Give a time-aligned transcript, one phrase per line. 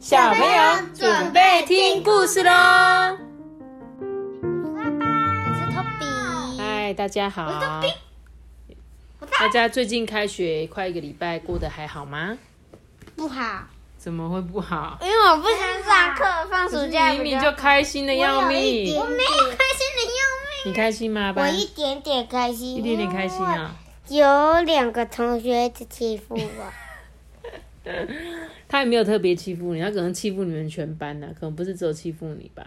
[0.00, 0.56] 小朋友
[0.94, 2.50] 准备听故事喽！
[2.50, 3.18] 我
[5.54, 7.82] 是托比，嗨，大家好。
[9.38, 12.38] 大家最近开学快一个礼拜，过得还好吗？
[13.14, 13.64] 不好，
[13.98, 14.96] 怎么会不好？
[15.02, 18.96] 因为我不想上课，放暑假明明就开心的要命。
[18.96, 20.64] 我没有开心的要命。
[20.64, 21.34] 你开心吗？
[21.36, 23.76] 我一点点开心，一点点开心啊！
[24.08, 26.72] 有两个同学一直欺负我，
[28.68, 32.62] 他也没有特别欺负你，他可能欺负你们全班呐、可能不是只有欺负你吧？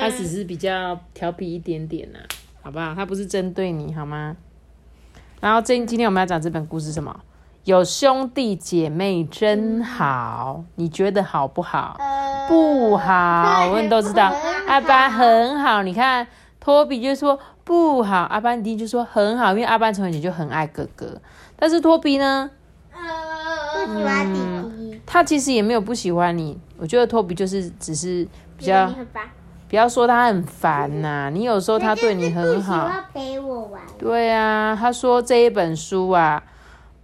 [0.00, 2.18] 他只是比较调皮一点点呐、
[2.62, 2.94] 好不好？
[2.94, 4.36] 他不是针对你，好吗？
[5.40, 7.20] 然后今今天我们要讲这本故事什么？
[7.64, 11.96] 有兄弟姐妹真好，你觉得好不好？
[12.48, 14.34] 不好，我们都知道。
[14.66, 16.26] 阿班很好，你看
[16.58, 21.20] 托比就说不好，阿班迪就说很好，因为阿班从以前就很爱哥哥，
[21.54, 22.50] 但是托比呢，
[23.86, 26.58] 不喜欢弟弟，他其实也没有不喜欢你。
[26.78, 28.26] 我觉得托比就是只是
[28.56, 28.92] 比较
[29.68, 32.90] 不要说他很烦呐、你有时候他对你很好。
[33.14, 36.42] 陪我玩，对啊，他说这一本书啊，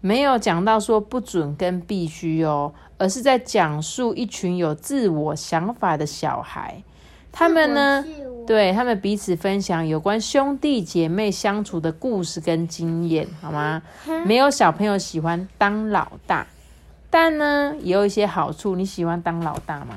[0.01, 6.83] 没有讲到说不准跟必须哦，而是在讲述一群有自我想法的小孩，
[7.33, 8.05] 他们呢，
[8.47, 13.81] 对他们彼此分享有关兄弟姐妹相处的故事跟经验，好吗？
[14.27, 16.47] 没有小朋友喜欢当老大，
[17.11, 18.77] 但呢，也有一些好处。
[18.77, 19.97] 你喜欢当老大吗？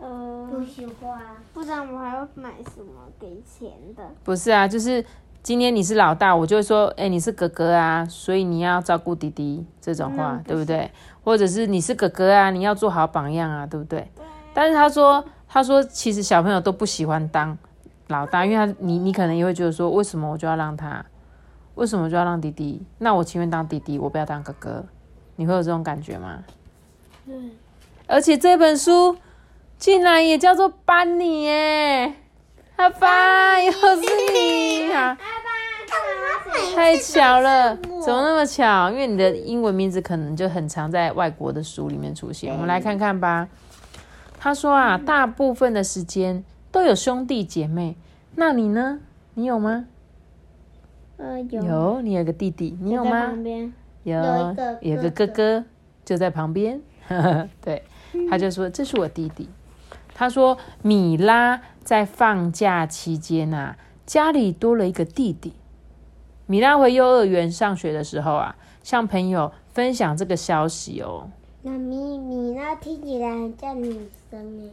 [0.00, 1.20] 呃，不喜欢，
[1.54, 4.02] 不然我还要买什么给钱的？
[4.22, 5.04] 不是啊，就是
[5.42, 10.90] 今天你是老大，我就会说，哎、你是哥哥啊，所以你要照顾弟弟这种话，嗯对不对？
[11.24, 14.10] 或者是你是哥哥啊，你要做好榜样啊，对不对？
[14.52, 17.56] 但是他说，他说其实小朋友都不喜欢当
[18.08, 21.04] 老大， 因为他你你可能也会觉得说，为什么我就要让他，
[21.76, 22.82] 为什么就要让弟弟？
[22.98, 24.84] 那我情愿当弟弟，我不要当哥哥，
[25.40, 26.44] 你会有这种感觉吗？
[27.24, 27.34] 对，
[28.06, 29.16] 而且这本书
[29.78, 32.12] 竟然也叫做班尼耶，
[32.76, 34.02] 阿爸又是
[34.34, 35.16] 你啊！
[36.74, 38.90] 太巧了，怎么那么巧？
[38.90, 42.52] 因为你的英文名字可能就很常在外国的书里面出现。
[42.52, 43.48] 我们来看看吧。
[44.38, 47.96] 他说啊，大部分的时间都有兄弟姐妹，
[48.34, 49.00] 那你呢？
[49.32, 49.86] 你有吗？
[51.16, 53.32] 呃，有有，你有个弟弟，你有在吗？
[54.02, 54.16] 有
[54.80, 55.64] 有一个哥哥哥
[56.04, 56.80] 就在旁边，
[57.60, 57.82] 对，
[58.28, 59.48] 他就说这是我弟弟。
[60.14, 65.54] 他说米拉在放假期间啊，家里多了一个弟弟。
[66.46, 71.30] 米拉回幼儿园上学的时候啊，向朋友分享这个消息哦。
[71.62, 74.70] 那米米拉听起来很像女生哎。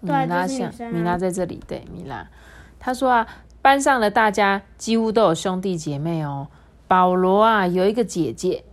[0.00, 2.26] 米拉像就是女生啊米拉在这里，对米拉，
[2.78, 3.26] 他说啊，
[3.60, 6.48] 班上的大家几乎都有兄弟姐妹哦。
[6.90, 8.64] 保罗啊有一个姐姐，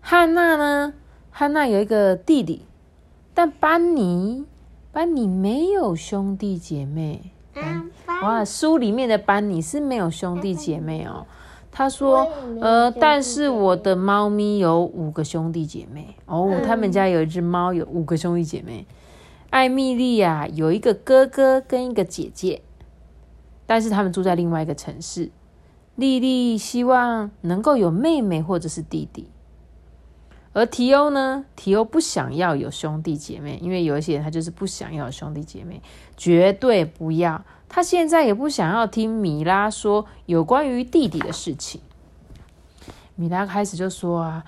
[0.00, 0.94] 汉娜呢，
[1.30, 2.64] 汉娜有一个弟弟，
[3.34, 4.46] 但班尼
[4.90, 7.32] 班尼没有兄弟姐妹。
[7.52, 7.84] 啊，
[8.22, 11.26] 哇，书里面的班尼是没有兄弟姐妹哦。
[11.70, 18.86] 他说我也没：“有呃，但是我的猫咪有五个兄弟姐妹哦，他们家有一只猫，有五个兄弟姐妹。
[19.50, 22.62] 艾米莉呀，有一个哥哥跟一个姐姐，
[23.66, 25.30] 但是他们住在另外一个城市。
[25.96, 29.28] 莉莉希望能够有妹妹或者是弟弟，
[30.52, 35.82] 而提欧呢，提欧不想要有兄弟姐妹，因为有一些人他就是不想要兄弟姐妹，
[36.16, 37.42] 绝对不要。
[37.68, 41.80] 他现在也不想要听米拉说有关于弟弟的事情。
[43.14, 44.44] 米拉开始就说啊，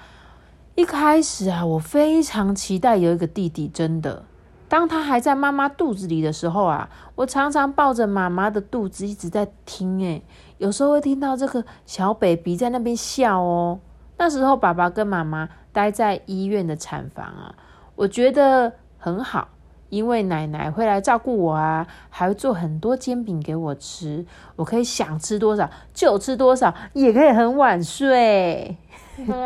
[0.75, 4.25] 一开始啊，我非常期待有一个弟弟，真的。
[4.69, 10.23] 当他还在妈妈肚子里的时候啊，我常常抱着妈妈的肚子一直在听，诶，
[10.59, 13.81] 有时候会听到这个小 baby 在那边笑哦。
[14.19, 17.55] 那时候爸爸跟妈妈待在医院的产房啊，
[17.95, 19.49] 我觉得很好，
[19.89, 24.27] 因为奶奶会来照顾我啊，还会做很多煎饼给我吃，
[24.57, 28.77] 我可以想吃多少就吃多少，也可以很晚睡。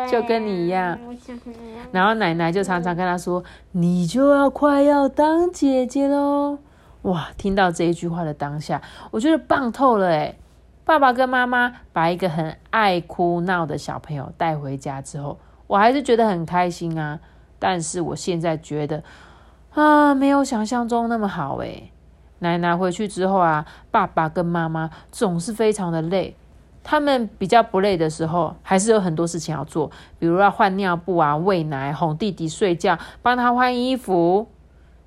[0.07, 0.95] 就跟你一样
[1.91, 3.43] 然后奶奶就常常跟他说
[3.73, 6.59] ：“你就要快要当姐姐喽！”
[7.01, 8.79] 哇，听到这一句话的当下，
[9.09, 10.37] 我觉得棒透了诶
[10.85, 17.19] 爸爸跟妈妈把一个很爱哭闹的小朋友带回家之后，我还是觉得很开心啊。
[17.57, 19.01] 但是我现在觉得
[19.73, 21.89] 啊，没有想象中那么好诶
[22.39, 26.35] 奶奶回去之后啊，爸爸跟妈妈总是非常的累。
[26.83, 29.89] 他们比较不累的时候，还是有很多事情要做，
[30.19, 34.45] 比如要换尿布啊、喂奶、哄弟弟睡觉、帮他换衣服。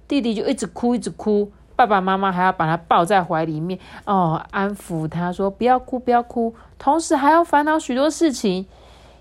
[0.08, 8.67] 弟弟就一直哭，一直哭，爸爸妈妈还要把他抱在怀里面，哦，安抚他说不要哭，不要哭，同时还要烦恼许多事情，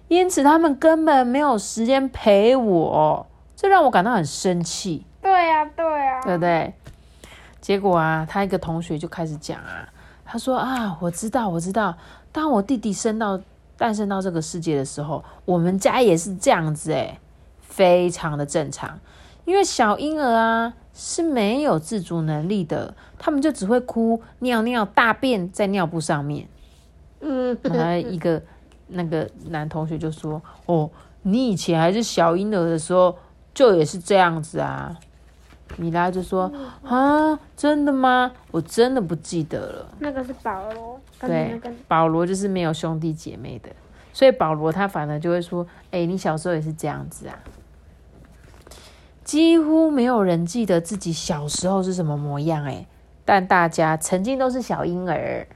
[0.08, 5.06] 因此他们根本没有时间陪我，这让我感到很生气。
[5.22, 6.74] 对呀，对呀，对不对？
[7.60, 9.90] 结果啊，他一个同学就开始讲啊，
[10.24, 11.98] 他说啊，我知道，我知道，
[12.32, 13.40] 当我弟弟生到
[13.76, 17.20] 诞生到这个世界的时候，我们家也是这样子诶，
[17.60, 19.00] 非常的正常。
[19.46, 26.48] 因为小婴儿啊是没有自主能力的，他们就只会哭、尿尿、大便在尿布上面。
[27.22, 28.42] 嗯，然后一个
[28.88, 30.90] 那个男同学就说：“哦，
[31.24, 33.18] 你以前还是小婴儿的时候，
[33.54, 34.96] 就也是这样子啊。”
[35.78, 36.52] 米拉就说
[36.86, 38.32] ：“啊，真的吗？
[38.52, 39.90] 我真的不记得了。
[40.00, 43.70] 那个是保罗，跟对，保罗就是没有兄弟姐妹的，
[44.14, 47.38] 所以保罗他反而就会说：“哎、你小时候也是这样子啊。”
[49.26, 52.86] 几乎没有人记得自己小时候是什么模样，哎，
[53.26, 55.48] 但大家曾经都是小婴儿，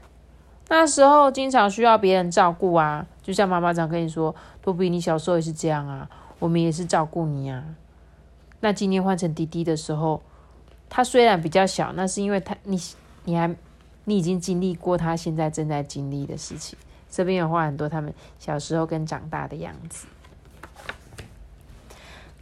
[0.69, 7.63] 那时候经常需要别人照顾啊，就像妈妈常跟你说：“多比，你小时候也是这样啊，我们也是照顾你啊。”
[8.59, 10.19] 那今天换成弟弟的时候，
[10.89, 12.81] 他虽然比较小，那是因为他你
[13.25, 13.55] 你还
[14.05, 16.77] 你已经经历过他现在正在经历的事情。
[17.07, 20.07] 这边有画很多他们小时候跟长大的样子。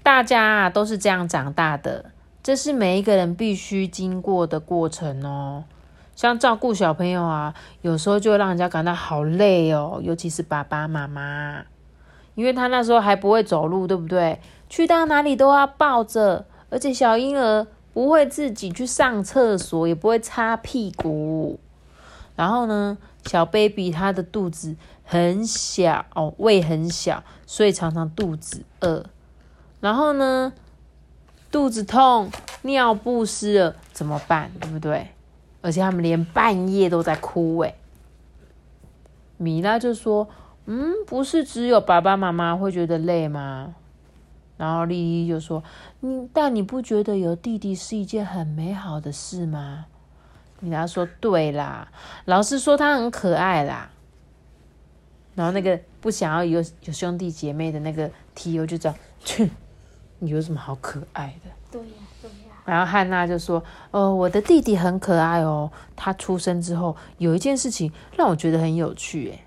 [0.07, 2.12] 大家啊都是这样长大的，
[2.42, 5.65] 这是每一个人必须经过的过程哦。
[6.15, 11.65] 像照顾小朋友啊，有时候就会让人家感到好累哦，尤其是爸爸妈妈，
[12.36, 14.39] 因为他那时候还不会走路，对不对？
[14.69, 21.60] 去到哪里都要抱着，而且小婴儿不会自己去上厕所，也不会擦屁股。
[22.38, 29.03] 然后呢，小 baby 他的肚子很小哦，胃很小，所以常常肚子饿。
[29.79, 30.53] 然后呢，
[31.51, 32.31] 肚子痛，
[32.63, 34.51] 尿布湿了怎么办？
[34.59, 35.07] 对不对？
[35.62, 37.75] 而且他们连半夜都在哭诶。
[39.38, 40.27] 米拉就说
[40.65, 43.75] ：“嗯，不是只有爸爸妈妈会觉得累吗？”
[44.57, 45.63] 然后丽丽就说
[46.01, 49.85] ：“你但你不觉得有弟弟是一件很美好的事吗？”
[50.59, 51.91] 米拉说：“对啦，
[52.25, 53.91] 老师说他很可爱啦。”
[55.35, 59.51] 然后那个不想要有有兄弟姐妹的那个 T U 就讲：“去，
[60.22, 65.72] 有什么好可爱的？”对呀，对呀，然后汉娜就说：“哦，我的弟弟很可爱哦。
[65.96, 69.46] 他出生之后有一件事情让我觉得很有趣。”哎，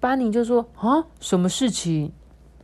[0.00, 2.12] 班尼就说：“啊，什么事情？”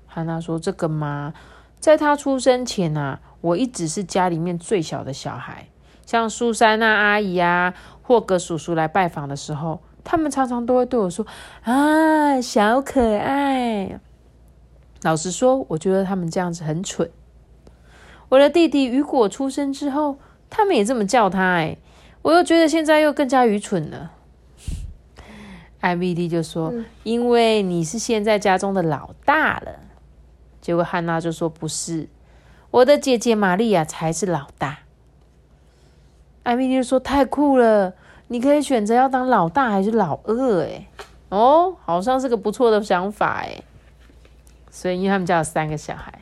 [0.06, 1.34] 汉娜说：“这个嘛，
[1.78, 5.68] 在他出生前啊，我一直是家里面最小的小孩。
[6.06, 11.26] 像苏珊娜阿姨啊，霍格叔叔来拜访的时候，他们常常都会对我说
[11.64, 14.00] ：‘啊，小可爱。’
[15.02, 17.10] 老实说，我觉得他们这样子很蠢。”
[18.28, 20.18] 我的弟弟雨果出生之后，
[20.50, 21.76] 他们也这么叫他，哎，
[22.22, 24.12] 我又觉得现在又更加愚蠢了。
[25.80, 26.74] 艾米丽就说
[27.04, 29.76] ：“因为你是现在家中的老大了。”
[30.60, 32.08] 结果汉娜就说：“不是，
[32.72, 34.78] 我的姐姐玛利亚才是老大。”
[36.42, 37.94] 艾米丽就说：“太酷了，
[38.28, 40.88] 你可以选择要当老大还是老二。”哎，
[41.28, 43.62] 哦，好像是个不错的想法，哎。
[44.70, 46.12] 所以，因为他们家有三个小孩。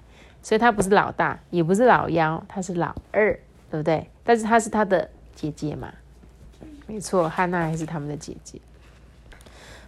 [0.44, 3.32] 所以他不是老大，也不是老幺，他是老二，
[3.70, 4.10] 对不对？
[4.22, 5.88] 但是他是他的姐姐嘛，
[6.86, 8.60] 没错，汉娜还是他们的姐姐。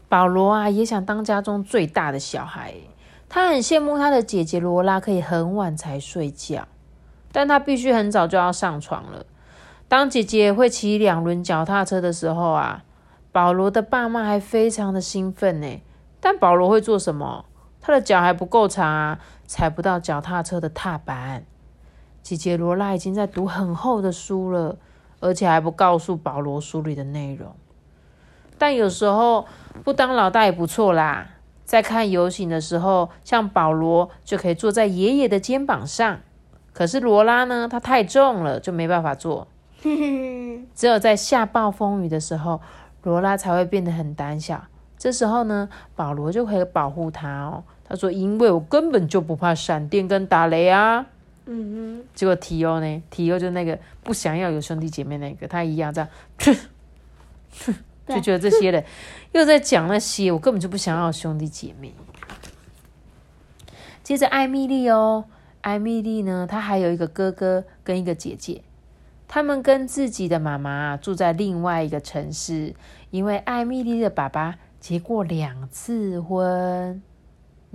[0.09, 2.73] 保罗啊，也想当家中最大的小孩，
[3.29, 6.67] 他很羡慕他的姐姐罗拉可以很晚才睡觉，
[7.33, 9.27] 但他必须很早就要上床了。
[9.89, 12.83] 当姐姐会骑两轮脚踏车的时候啊，
[13.31, 15.83] 保罗的爸妈还非常的兴奋呢。
[16.19, 17.45] 但保罗会做什么？
[17.83, 19.21] 他的脚还不够长啊。
[19.47, 21.45] 踩不到脚踏车的踏板。
[22.23, 24.77] 姐姐罗拉已经在读很厚的书了，
[25.21, 27.55] 而且还不告诉保罗书里的内容。
[28.59, 29.47] 但有时候
[29.85, 31.29] 不当老大也不错啦。
[31.65, 36.21] 在看游行的时候，像保罗就可以坐在爷爷的肩膀上。
[36.73, 39.49] 可是罗拉呢，她太重了，就没办法坐。
[40.75, 42.61] 只有在下暴风雨的时候，
[43.03, 44.65] 罗拉才会变得很胆小。
[44.97, 47.65] 这时候呢，保罗就可以保护她哦。
[47.89, 51.07] 他说：“因为我根本就不怕闪电跟打雷啊。”
[51.47, 52.05] 嗯哼。
[52.15, 53.03] 结果提欧呢？
[53.11, 56.09] 提欧就那个不想要有兄弟姐妹那个，他一样这样，
[58.09, 58.85] 就觉得这些人
[59.33, 61.95] 又在讲那些，我根本就不想要兄弟姐妹。
[64.03, 65.25] 接着艾米丽哦，
[65.61, 68.63] 艾米丽呢，她还有一个哥哥跟一个姐姐，
[69.27, 72.75] 他们跟自己的妈妈住在另外一个城市，
[73.11, 77.03] 因为艾米丽的爸爸结过两次婚。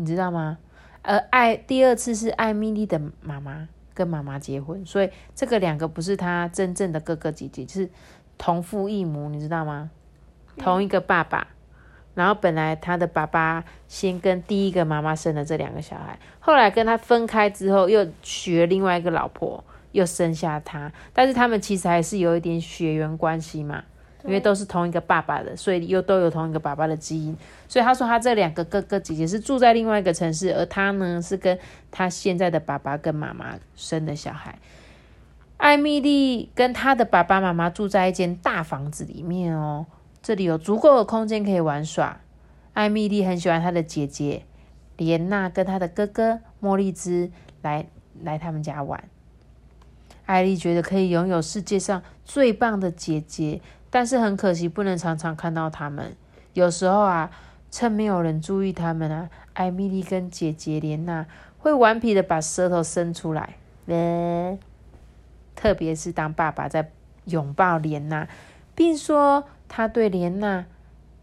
[0.02, 0.58] 你知道吗？
[1.04, 7.90] 而艾第二次是艾米丽的妈妈跟妈妈结婚，所以这个两个不是他真正的哥哥姐姐，就是
[8.38, 9.92] 同父异母，你知道吗？
[10.58, 11.48] 同一个爸爸。
[12.14, 23.86] 然后本来他的爸爸先跟第一个妈妈生了这两个小孩，后来跟他分开之后，又娶了另外一个老婆，又生下他，但是他们其实还是有一点血缘关系嘛，
[24.26, 27.36] 因为都是同一个爸爸的，所以又都有同一个爸爸的基因。
[27.68, 31.58] 所以他说他这两个哥哥姐姐是住在另外一个城市，而他呢是跟
[31.90, 34.58] 他现在的爸爸跟妈妈生的小孩。
[35.58, 39.86] 艾米丽跟她的爸爸妈妈住在一间大房子里面哦，
[40.24, 42.20] 这里有足够的空间可以玩耍。
[42.74, 44.44] 艾米丽很喜欢她的姐姐
[44.98, 47.30] 莲娜跟她的哥哥莫利兹
[47.62, 47.86] 来
[48.24, 49.04] 来他们家玩。
[50.26, 53.62] 艾丽觉得可以拥有世界上最棒的姐姐，
[53.92, 56.16] 但是很可惜不能常常看到他们。
[56.54, 57.30] 有时候啊，
[57.70, 61.28] 趁没有人注意他们啊，艾米丽跟姐姐莲娜
[61.60, 64.58] 会顽皮的把舌头伸出来，呃，
[65.56, 66.90] 特别是当爸爸在
[67.26, 68.28] 拥抱莲娜，
[68.74, 70.66] 并说他对莲娜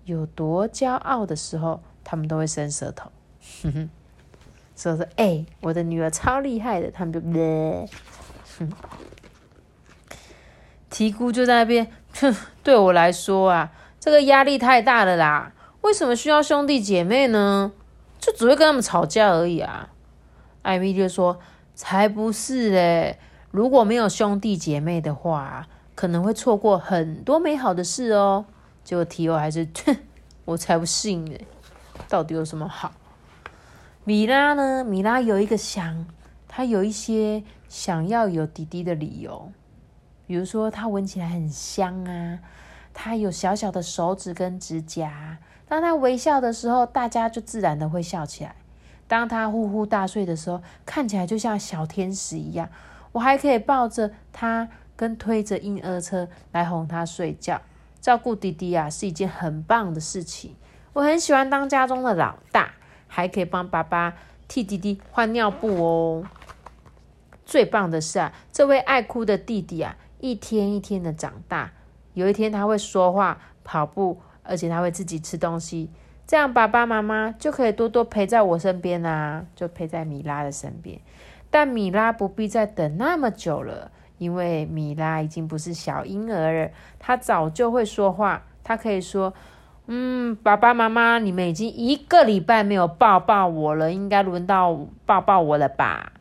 [0.04, 3.10] 有多骄傲的时候，他们都会伸舌头，
[3.64, 3.90] 哼哼，
[4.76, 7.86] 说说哎，我的女儿超厉害的，他们就呃。
[8.58, 8.72] 哼，
[10.88, 11.86] 提姑就在那边，
[12.20, 15.52] 哼， 对我来说啊，这个压力太大了啦。
[15.82, 17.72] 为什么需要兄弟姐妹呢？
[18.18, 19.90] 就只会跟他们吵架而已啊。
[20.62, 21.38] 艾米就说
[21.74, 23.18] ：“才不是嘞！
[23.50, 28.44] 如果没有兄弟姐妹的话，可能会错过很多美好的事哦。”
[28.84, 29.96] 结果提欧还是，哼，
[30.44, 31.38] 我才不信呢。
[32.08, 32.92] 到底有什么好？
[34.04, 34.82] 米拉呢？
[34.82, 36.06] 米拉有一个想，
[36.48, 37.44] 她有一些。
[37.68, 39.52] 想要有弟弟的理由，
[40.28, 42.38] 比如说他闻起来很香啊，
[42.92, 48.54] 他有小小的手指跟指甲，当他微笑的时候，大家就自然的会笑起来。
[49.06, 52.68] 当他呼呼大睡的时候，看起来就像小天使一样。
[53.12, 57.62] 我还可以抱着他，跟推着婴儿车来哄他睡觉。
[58.02, 60.54] 照顾弟弟啊，是一件很棒的事情。
[60.92, 62.72] 我很喜欢当家中的老大，
[63.06, 64.12] 还可以帮爸爸
[64.46, 66.24] 替弟弟换尿布哦。
[67.46, 71.72] 最棒的是啊，这位爱哭的弟弟啊，一天一天的长大。
[72.14, 75.90] 有一天他会说话、跑步，而且他会自己吃东西。
[76.26, 81.00] 这样爸爸妈妈就可以多多陪在我身边啊，就陪在米拉的身边。
[81.50, 88.42] 但米拉不必再等那么久了，因为米拉已经不是小婴儿了，他早就会说话。
[88.62, 89.32] 他可以说
[89.86, 96.12] ：“嗯，爸爸妈妈，你们已经一个礼拜没有抱抱我了，应该轮到抱抱我了吧？”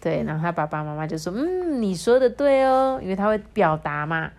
[0.00, 4.30] 对，然后他爸爸妈妈就说：“嗯，你说的对哦，因为他会表达嘛，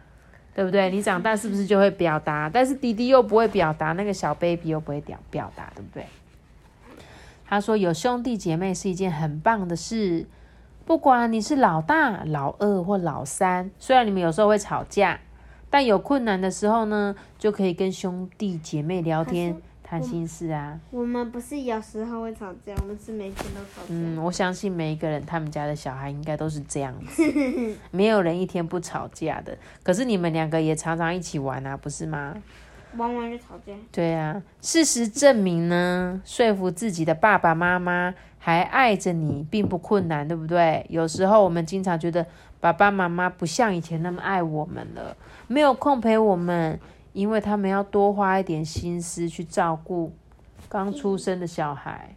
[0.55, 0.89] 对不对？
[0.89, 2.49] 你长大是不是就会表达？
[2.51, 6.05] 但是弟弟又不会表达，那个小 baby 又不会表表达，对不对？”
[7.45, 10.25] 他说：“有兄弟姐妹是一件很棒的事，
[10.85, 15.19] 不管你是老大、老二或老三，虽然你们有时候会吵架，
[15.69, 20.79] 但有困难的时候呢，就可以跟兄弟姐妹聊天。”谈心事啊！
[20.89, 23.87] 我们不是有时候会吵架，我们是每天都吵架。
[23.89, 27.21] 嗯，我相信每一个人他们家的小孩应该都是这样子，
[27.91, 29.57] 没有人一天不吵架的。
[29.83, 32.33] 可是你们两个也常常一起玩啊，不是吗？
[32.95, 33.73] 玩玩就吵架。
[33.91, 40.85] 对啊，事实证明呢，说服自己的爸爸妈妈还爱着你，并不困难，对不对？
[40.87, 42.25] 有时候我们经常觉得
[42.61, 45.17] 爸爸妈妈不像以前那么爱我们了，
[45.47, 46.79] 没有空陪我们。
[47.13, 50.15] 因为他们要多花一点心思去照顾
[50.69, 52.15] 刚出生的小孩，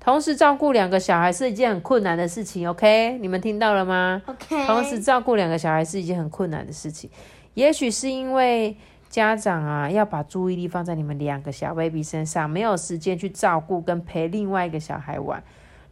[0.00, 2.68] 同时照顾两个小孩是一件很困难的事情。
[2.68, 7.10] OK，你们听到了吗？OK，同时照顾两个小孩是一件很困难的事情。
[7.54, 8.76] 也许是因为
[9.08, 15.42] 家长啊要把注意力放在你们两个小 baby 身上，没有时间去照顾跟陪另外一个小孩玩。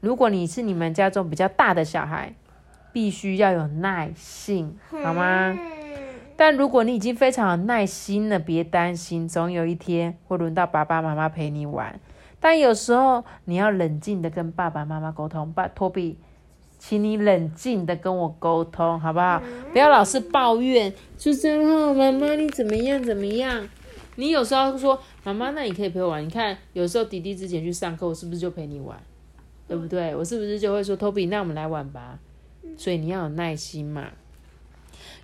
[0.01, 2.35] 如果你是你们家中比较大的小孩，
[2.93, 5.59] 必须要有耐性，好吗？
[6.37, 12.01] 但如果你已经非常有耐心了，别担心，总有一天会轮到爸爸妈妈陪你玩。
[12.41, 16.19] 但有时候你要冷静的跟爸爸妈妈沟通，爸托比，
[16.79, 19.43] 请你冷静的跟我沟通，好不好？
[19.73, 23.69] 不要老是抱怨，就这样，妈妈你怎么样怎么样？
[24.17, 26.25] 你有时候说妈妈，那你可以陪我玩。
[26.25, 28.99] 你看，有时候弟弟之前去上课，我是不是就陪你玩？
[29.67, 30.15] 对不对？
[30.15, 32.19] 我是不是就会说托比，那我们来玩吧？
[32.77, 34.09] 所以你要有耐心嘛。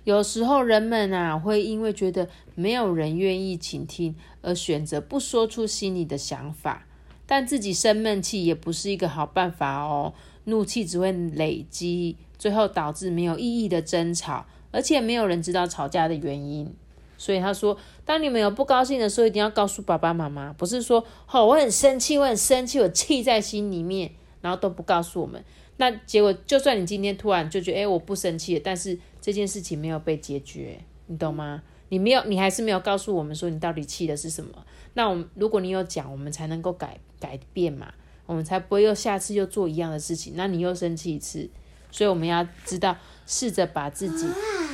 [0.03, 6.85] 有时候人们啊，会因为觉得没有人愿意倾听，而选择不说出心里的想法。
[7.27, 10.13] 但自己生闷气也不是一个好办法哦，
[10.45, 16.73] 怒气只会累积，最后导致没有意义的争吵，而且没有人知道吵架的原因。
[17.17, 25.41] 所以他说，当你们有不高兴的时候，一定要告诉爸爸妈妈，不是说“哦，我很生气，我很生气，我气在心里面”，然后都不告诉我们。
[25.77, 31.61] 那结果，就算你今天突然就觉得，哎，我不生气了，但是这件事情没有被解决，你懂吗？
[31.89, 34.65] 你没有，你还是没有告诉我们说你到底气的是什么。
[34.93, 37.93] 那我们如果你有讲，我们才能够改改变嘛，
[38.25, 40.33] 我们才不会又下次又做一样的事情。
[40.35, 41.49] 那你又生气一次，
[41.91, 42.97] 所以我们要知道，
[43.27, 44.27] 试着把自己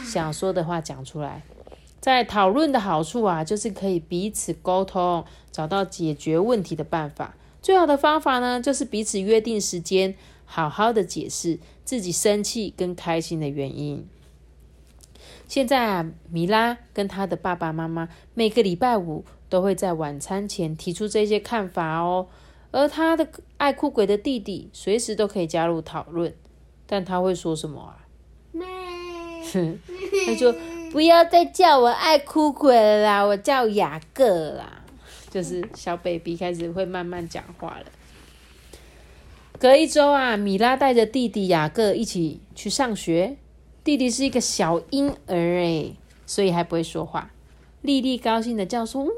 [0.05, 1.43] 想说的话讲出来。
[1.99, 7.35] 在讨论的好处啊，就是可以彼此沟通，找到解决问题的办法。
[7.61, 14.07] 最好的方法呢，就是彼此约定时间，好好的解释自己生气跟开心的原因。
[15.47, 22.27] 现在啊，米拉跟他的爸爸妈妈每个礼拜五都会在晚餐前提出这些看法哦。
[22.71, 23.27] 而他的
[23.57, 26.33] 爱哭鬼的弟弟随时都可以加入讨论，
[26.85, 28.05] 但他会说什么啊？
[30.25, 30.53] 他说。
[30.89, 34.81] 不要再叫我爱哭鬼了啦，我叫雅各啦，
[35.29, 37.85] 就是小 baby 开始会慢慢讲话了。
[39.59, 43.35] 隔一周啊，米拉带着弟弟雅各一起去上学。
[43.88, 47.32] 弟弟是一个小婴儿诶，所以还不会说话。
[47.82, 49.12] 丽丽高兴的叫说：“哇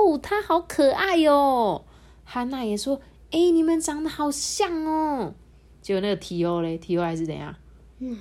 [0.00, 1.84] 哦，他好可爱哟！”
[2.24, 5.34] 汉娜也说：“哎，你们长得好像哦。”
[5.82, 7.54] 结果那个 T O 嘞，T O 还是怎样？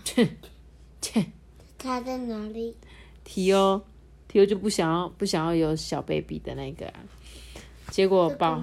[0.03, 0.27] 切
[0.99, 1.25] 切。
[1.77, 2.75] 他在哪里
[3.23, 3.81] ？T O
[4.27, 6.91] T O 就不想要不想要有小 baby 的那个，
[7.91, 8.61] 结果保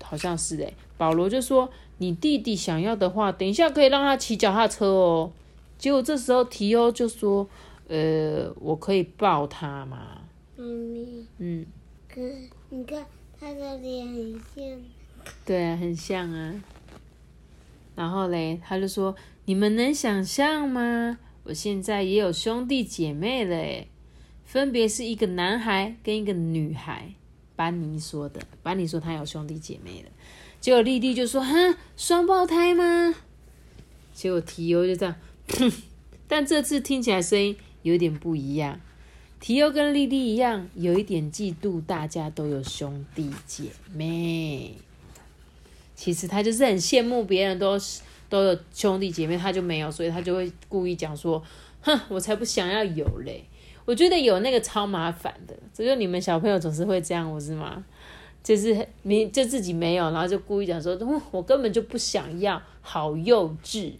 [0.00, 1.68] 好像是哎，保罗就说
[1.98, 5.32] 你弟弟想要的话，等一下可以让他骑脚踏车哦。
[5.78, 7.48] 结果这时候提欧就说，
[7.88, 10.22] 呃，我可以抱他吗？
[10.56, 11.66] 妈咪，嗯，
[12.08, 12.20] 可
[12.70, 13.04] 你看
[13.38, 14.80] 他的脸很像，
[15.44, 16.54] 对啊，很像啊。
[17.94, 19.14] 然后嘞，他就说，
[19.44, 21.18] 你们能想象吗？
[21.44, 23.88] 我现在也有兄弟姐妹了，诶，
[24.44, 27.14] 分别是一个男孩跟一个女孩。
[27.56, 30.08] 班尼说的，班尼说他有兄弟姐妹了。
[30.60, 31.54] 结果丽丽就说：“哈，
[31.96, 33.14] 双胞胎吗？”
[34.12, 35.14] 结果提欧就这样，
[36.28, 38.80] 但这次听起来声音有点不一样。
[39.40, 44.74] 提欧跟丽丽一样，有一点嫉妒，大家都有兄弟姐妹。
[45.94, 47.78] 其实他就是很羡慕别人都。
[48.30, 51.40] 都有兄弟姐妹，他就没有，所以他就会故意讲说
[51.82, 53.44] ：“哼，我才不想要有嘞！
[53.84, 57.84] 我觉得有那个超麻烦的，只有你们小朋友总是会这样，不是吗？
[58.42, 60.98] 就是你就自己没有，然后就故意讲说：
[61.30, 63.92] 我根本就不想要，好幼稚！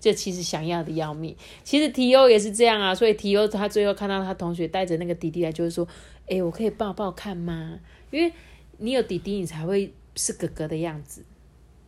[0.00, 1.36] 这其实想要的要命。
[1.62, 5.86] 其实提欧也是这样啊，所以提欧他最后看到他同学带着那个弟弟来，就是说：
[6.26, 7.78] 哎，我可以抱抱看吗？
[8.10, 8.32] 因为
[8.78, 11.22] 你有弟弟，你才会是哥哥的样子。”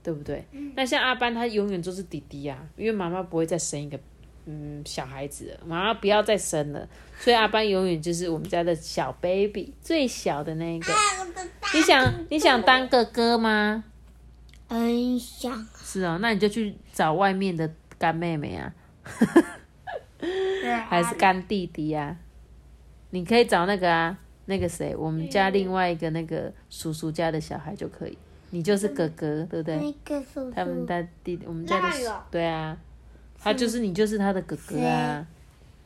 [0.05, 0.45] 对不对？
[0.75, 3.97] 那像阿班，他永远都是弟弟啊，因为妈妈不会再生一个
[4.47, 6.89] 嗯小孩子了，妈妈不要再生了，
[7.21, 10.93] 所以阿班永远就是我们家的小 baby，最小的那个。
[11.73, 13.85] 你想你想当哥哥吗？
[14.67, 15.69] 很想。
[15.85, 18.75] 是哦，那你就去找外面的干妹妹啊，
[20.89, 22.17] 还是干弟弟呀？
[23.11, 28.19] 你可以找那个啊，那个谁，我们家另外一个那个叔叔家的小孩就可以。
[28.51, 29.95] 你就是哥哥，对不对？
[30.53, 32.77] 他们家弟，我们家的，对啊，
[33.39, 35.25] 他就是你，就是他的哥哥啊。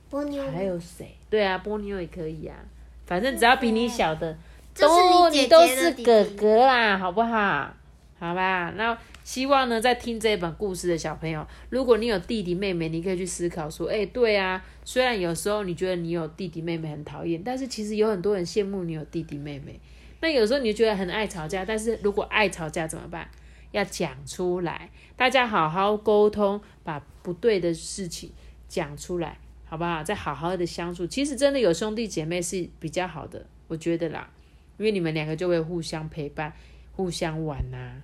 [0.08, 1.14] 波妞还有谁？
[1.28, 2.56] 对啊，波妞也可以啊。
[3.04, 4.34] 反正只要比你小的，
[4.74, 7.74] 都你都是哥哥啦，好不好？
[8.18, 8.72] 好吧。
[8.74, 8.96] 那
[9.26, 19.80] 希望呢，在听这一本故事的小朋友，如果你有弟弟妹妹，你可以去思考说，哎，对啊，虽然有时候你觉得你有弟弟妹妹很讨厌，但是其实有很多人羡慕你有弟弟妹妹。
[20.20, 23.28] 那有时候你就觉得很爱吵架，但是如果爱吵架怎么办？
[23.72, 28.30] 要讲出来，大家好好沟通，把不对的事情
[28.68, 30.04] 讲出来，好不好？
[30.04, 34.30] 再好好的相处，其实真的有兄弟姐妹是比较好的，我觉得啦，
[34.78, 36.52] 因为你们两个就会互相陪伴，
[36.92, 38.02] 互相玩呐，